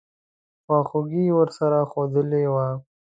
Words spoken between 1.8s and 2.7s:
ښودلې وه.